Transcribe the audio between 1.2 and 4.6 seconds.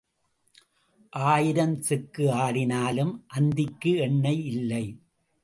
ஆயிரம் செக்கு ஆடினாலும் அந்திக்கு எண்ணெய்